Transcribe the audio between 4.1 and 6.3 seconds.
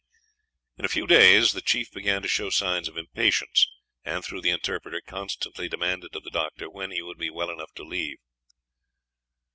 through the interpreter constantly demanded of